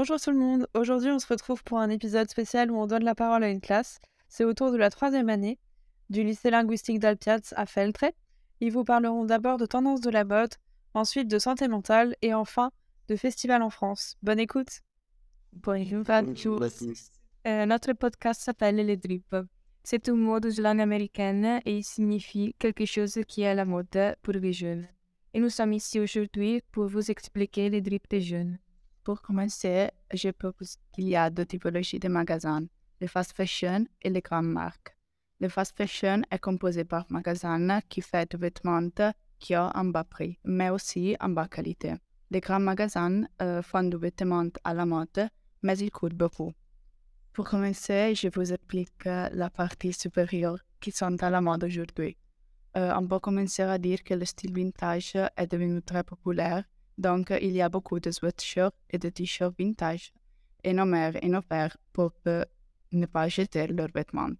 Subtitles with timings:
[0.00, 3.02] Bonjour tout le monde, aujourd'hui on se retrouve pour un épisode spécial où on donne
[3.02, 3.98] la parole à une classe.
[4.28, 5.58] C'est autour de la troisième année
[6.08, 8.04] du lycée linguistique d'Alpiaz à Feltre.
[8.60, 10.54] Ils vous parleront d'abord de tendances de la mode,
[10.94, 12.70] ensuite de santé mentale et enfin
[13.08, 14.14] de festivals en France.
[14.22, 14.82] Bonne écoute
[15.52, 17.10] Bonjour à tous.
[17.48, 19.34] Euh, notre podcast s'appelle Les Drip.
[19.82, 23.64] C'est un mot de langue américaine et il signifie quelque chose qui est à la
[23.64, 24.86] mode pour les jeunes.
[25.34, 28.58] Et nous sommes ici aujourd'hui pour vous expliquer les drips des jeunes.
[29.08, 32.66] Pour commencer, je propose qu'il y a deux typologies de magasins,
[33.00, 34.94] le fast fashion et les grandes marques.
[35.40, 38.90] Le fast fashion est composé par magasins qui font des vêtements
[39.38, 41.94] qui ont un bas prix, mais aussi en bas qualité.
[42.30, 45.30] Les grands magasins euh, font des vêtements à la mode,
[45.62, 46.52] mais ils coûtent beaucoup.
[47.32, 52.18] Pour commencer, je vous explique la partie supérieure qui sont à la mode aujourd'hui.
[52.76, 56.62] Euh, on peut commencer à dire que le style vintage est devenu très populaire
[56.98, 60.12] donc, il y a beaucoup de sweatshirts et de t-shirts vintage
[60.64, 62.44] et nos mères et nos pères peuvent
[62.90, 64.36] ne pas jeter leurs vêtements.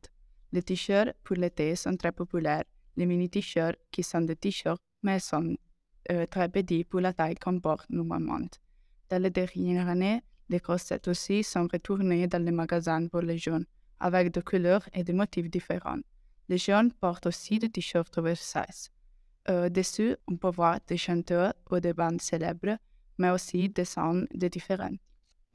[0.50, 2.64] Les t-shirts pour l'été sont très populaires.
[2.96, 5.56] Les mini t-shirts qui sont des t-shirts mais sont
[6.10, 8.48] euh, très petits pour la taille qu'on porte normalement.
[9.08, 13.66] Dans les dernières années, les corsettes aussi sont retournées dans les magasins pour les jeunes,
[14.00, 16.00] avec des couleurs et des motifs différents.
[16.48, 18.90] Les jeunes portent aussi des t-shirts oversize.
[19.50, 22.76] Euh, dessus, on peut voir des chanteurs ou des bandes célèbres,
[23.16, 24.96] mais aussi des sons de différents.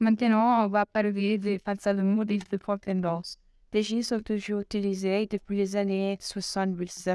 [0.00, 3.38] Maintenant, on va parler des pantalons de différentes tendances.
[3.72, 7.08] Les jeans sont toujours utilisés depuis les années 70.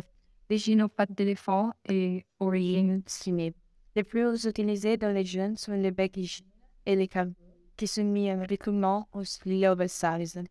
[0.50, 3.54] Les jeans n'ont pas d'éléphant et origine skinny.
[3.96, 6.46] Les plus utilisés dans les jeunes sont les baggy
[6.86, 7.36] et les carbons,
[7.76, 9.24] qui sont mis en recrutement au
[9.66, 10.42] oversize.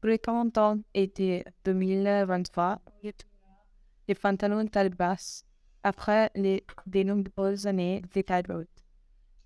[0.00, 1.12] Pour les 40 ans et
[1.64, 2.80] 2023,
[4.08, 5.44] les pantalons taille basse
[5.84, 6.64] après les,
[7.04, 8.66] nombreuses années de taille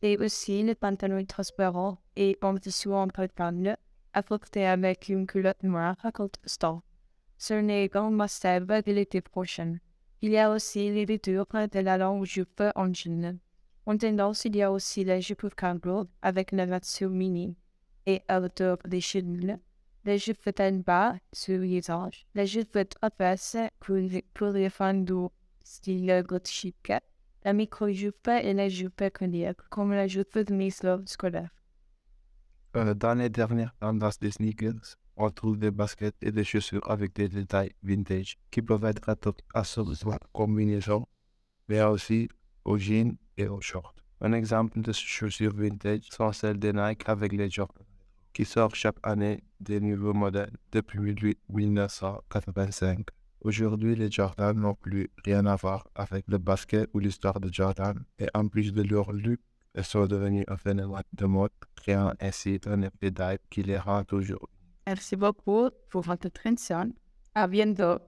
[0.03, 3.77] Et aussi les pantalons transparents et en tissu en palpable,
[4.14, 6.83] apportés avec une culotte noire à contrestant.
[7.36, 9.78] Ce n'est grand must-have de l'été prochain.
[10.23, 13.39] Il y a aussi les retours de la longue jupe en jean.
[13.86, 17.57] En tendance, il y a aussi les jupes cargo avec une version mini
[18.07, 19.58] et à hauteur des chenilles,
[20.05, 23.96] les jupes taille bas sur les anges, les jupes trapèzes pour,
[24.34, 25.29] pour les fans du
[25.68, 26.92] style gothique,
[27.45, 31.51] la micro-jupe et la jupe cardiaque, comme la jupe de mislov scolaire.
[32.77, 37.14] Euh, dans les dernières tendances des sneakers, on trouve des baskets et des chaussures avec
[37.14, 39.14] des détails vintage qui peuvent être
[39.52, 41.07] associés à combinaison,
[41.68, 42.28] mais aussi
[42.64, 43.95] aux jeans et aux shorts.
[44.23, 47.84] Un exemple de chaussures vintage sont celles des Nike avec les Jordan,
[48.33, 51.14] qui sortent chaque année des nouveaux modèles depuis
[51.51, 53.17] 1985.
[53.41, 58.03] Aujourd'hui, les Jordan n'ont plus rien à voir avec le basket ou l'histoire de Jordan,
[58.19, 59.39] et en plus de leur look,
[59.75, 64.03] elles sont devenues un phénomène de mode, créant ainsi un effet d'hype qui les rend
[64.03, 64.49] toujours.
[64.87, 66.93] Merci beaucoup pour votre attention.
[67.35, 67.99] À bientôt.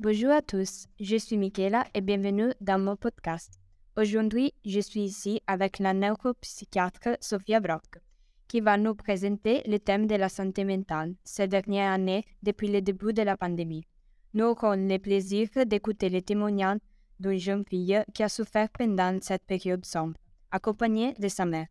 [0.00, 3.60] Bonjour à tous, je suis Michaela et bienvenue dans mon podcast.
[3.96, 8.00] Aujourd'hui, je suis ici avec la neuropsychiatre Sophia Brock,
[8.48, 12.80] qui va nous présenter le thème de la santé mentale ces dernières années depuis le
[12.80, 13.84] début de la pandémie.
[14.32, 16.78] Nous aurons le plaisir d'écouter les témoignages
[17.18, 20.14] d'une jeune fille qui a souffert pendant cette période sombre,
[20.52, 21.66] accompagnée de sa mère.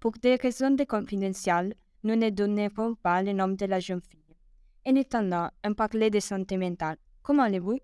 [0.00, 4.36] Pour des raisons de confidentielles, nous ne donnerons pas le nom de la jeune fille.
[4.86, 6.58] En attendant, on parlait de santé.
[7.22, 7.78] Comment allez-vous?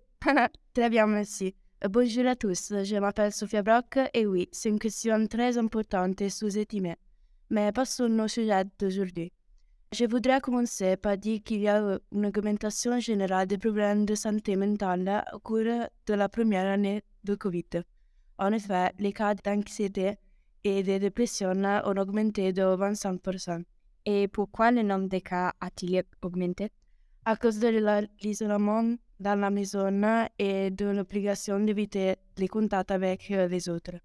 [0.73, 1.53] Très bien, merci.
[1.87, 6.29] Bonjour à tous, je m'appelle Sophia Brock et oui, c'est une question très importante et
[6.29, 6.95] sous-estimée.
[7.51, 9.31] Mais passons au sujet d'aujourd'hui.
[9.93, 14.57] Je voudrais commencer par dire qu'il y a une augmentation générale des problèmes de santé
[14.57, 15.59] mentale au cours
[16.07, 17.83] de la première année de Covid.
[18.37, 20.17] En effet, les cas d'anxiété
[20.65, 23.63] et de dépression ont augmenté de 25%.
[24.05, 26.69] Et pourquoi le nombre de cas a-t-il augmenté
[27.23, 27.69] À cause de
[28.21, 33.95] l'isolement dans la maison et de l'obligation d'éviter les contacts avec les autres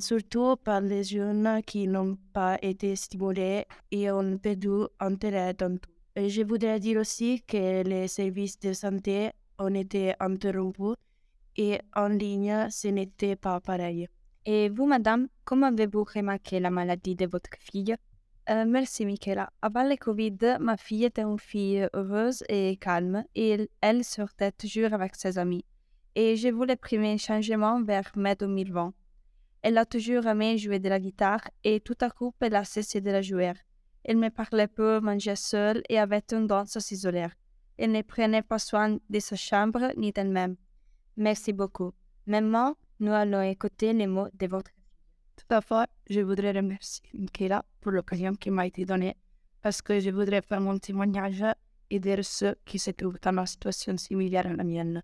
[0.00, 5.90] surtout par les jeunes qui n'ont pas été stimulés et ont perdu intérêt dans tout.
[6.16, 10.94] Et je voudrais dire aussi que les services de santé ont été interrompus
[11.56, 14.08] et en ligne, ce n'était pas pareil.
[14.46, 17.94] Et vous, madame, comment avez-vous remarqué la maladie de votre fille?
[18.48, 19.50] Euh, Merci, Michaela.
[19.60, 24.94] Avant le Covid, ma fille était une fille heureuse et calme et elle sortait toujours
[24.94, 25.64] avec ses amis.
[26.14, 28.94] Et je voulais primer un changement vers mai 2020.
[29.62, 33.00] Elle a toujours aimé jouer de la guitare et tout à coup, elle a cessé
[33.00, 33.52] de la jouer.
[34.04, 37.26] Elle me parlait peu, mangeait seule et avait tendance à s'isoler.
[37.76, 40.56] Elle ne prenait pas soin de sa chambre ni d'elle-même.
[41.16, 41.92] Merci beaucoup.
[42.26, 44.84] Maintenant, nous allons écouter les mots de votre fille.
[45.36, 49.16] Tout à fait, je voudrais remercier Michaela pour l'occasion qui m'a été donnée
[49.62, 51.42] parce que je voudrais faire mon témoignage
[51.90, 55.02] et aider ceux qui se trouvent dans une situation similaire à la mienne.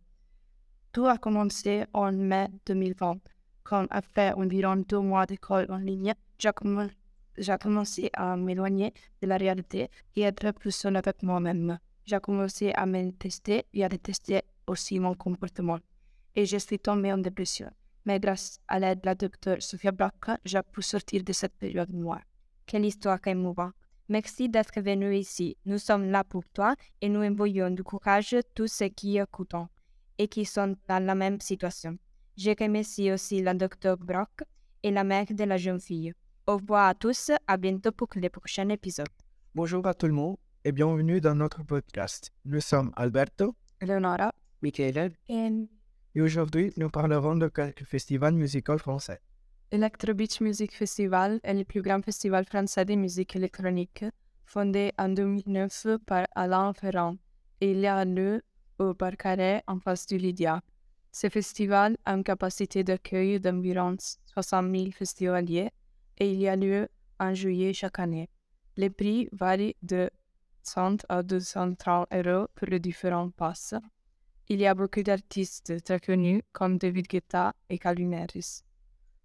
[0.92, 3.18] Tout a commencé en mai 2020,
[3.64, 6.90] quand après environ deux mois d'école en ligne, j'ai commen-
[7.36, 11.78] j'ai commencé à m'éloigner de la réalité et être plus seul avec moi-même.
[12.04, 15.78] J'ai commencé à me tester et à détester aussi mon comportement.
[16.36, 17.70] Et je suis tombée en dépression.
[18.04, 21.92] Mais grâce à l'aide de la docteure Sofia Bracca, j'ai pu sortir de cette période
[21.92, 22.20] noire.
[22.66, 23.72] Quelle histoire émouvante.
[24.08, 25.56] Merci d'être venu ici.
[25.64, 29.54] Nous sommes là pour toi et nous envoyons du courage à tous ceux qui écoutent
[30.18, 31.96] et qui sont dans la même situation.
[32.36, 34.42] Je remercie aussi la docteure Brock
[34.82, 36.12] et la mère de la jeune fille.
[36.48, 39.06] Au revoir à tous, à bientôt pour le prochain épisode.
[39.54, 42.32] Bonjour à tout le monde et bienvenue dans notre podcast.
[42.44, 44.32] Nous sommes Alberto Eleonora,
[44.62, 45.48] Michele Et
[46.16, 49.20] et aujourd'hui nous parlerons de quelques festivals musicaux français.
[49.70, 54.04] Electro Beach Music Festival est le plus grand festival français de musique électronique,
[54.44, 57.16] fondé en 2009 par Alain Ferrand,
[57.60, 58.42] et il a lieu
[58.80, 60.60] au Bar Carré en face du Lydia.
[61.16, 63.94] Ce festival a une capacité d'accueil d'environ
[64.26, 65.70] 60 000 festivaliers
[66.18, 66.88] et il y a lieu
[67.20, 68.28] en juillet chaque année.
[68.76, 70.10] Les prix varient de
[70.64, 73.76] 100 à 230 euros pour les différents passes.
[74.48, 78.26] Il y a beaucoup d'artistes très connus comme David Guetta et Calvin.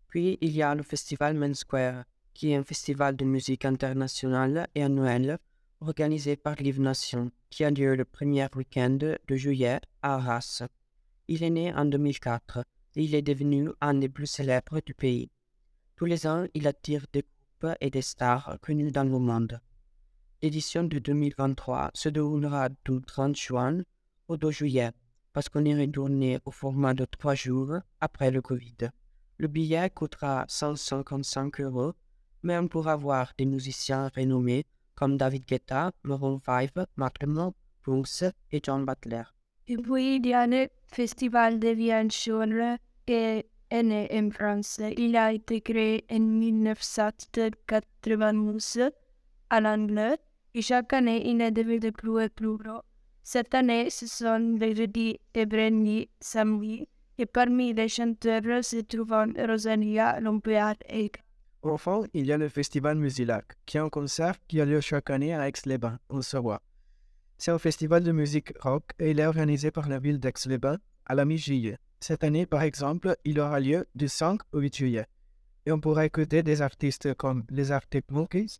[0.09, 2.03] Puis il y a le festival Main Square,
[2.35, 5.39] qui est un festival de musique internationale et annuel
[5.81, 10.68] organisé par Live Nation, qui a lieu le premier week-end de juillet à Arras.
[11.31, 12.65] Il est né en 2004
[12.95, 15.29] et il est devenu un des plus célèbres du pays.
[15.95, 19.61] Tous les ans, il attire des groupes et des stars connus dans le monde.
[20.41, 23.83] L'édition de 2023 se déroulera du 30 juin
[24.27, 24.89] au 2 juillet,
[25.31, 28.89] parce qu'on est retourné au format de trois jours après le Covid.
[29.37, 31.93] Le billet coûtera 155 euros,
[32.41, 34.65] mais on pourra voir des musiciens renommés
[34.95, 37.53] comme David Guetta, Maroon 5, Macklemore,
[37.83, 39.25] Prince et John Butler.
[39.69, 42.31] Et il y a le Festival de Vienne qui
[43.12, 44.81] est né en France.
[44.98, 48.89] Il a été créé en 1991
[49.51, 50.18] à l'anglais
[50.56, 52.81] et chaque année, il est devenu de plus et plus gros.
[53.21, 56.88] Cette année, ce sont les jeudis et vendredis, samedi,
[57.19, 61.12] et parmi les chanteurs se trouvent Rosalia, Lombard et
[61.62, 65.12] Enfin, il y a le festival Musilac, qui est un concert qui a lieu chaque
[65.12, 66.60] année à Aix-les-Bains, en Savoie.
[67.41, 71.15] C'est un festival de musique rock et il est organisé par la ville d'Aix-les-Bains à
[71.15, 71.77] la mi-juillet.
[72.01, 75.06] Cette année, par exemple, il aura lieu du 5 au 8 juillet.
[75.65, 78.59] Et on pourra écouter des artistes comme les Arctic Monkeys,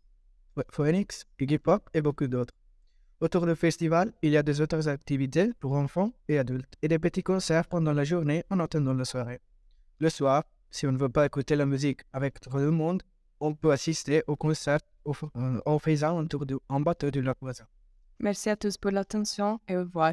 [0.70, 2.54] Phoenix, Iggy Pop et beaucoup d'autres.
[3.20, 6.98] Autour du festival, il y a des autres activités pour enfants et adultes et des
[6.98, 9.40] petits concerts pendant la journée en attendant la soirée.
[9.98, 13.02] Le soir, si on ne veut pas écouter la musique avec trop de monde,
[13.40, 17.66] on peut assister au concert en faisant un tour en bateau du lac voisin.
[18.20, 20.12] Merci à tous pour l'attention et au revoir.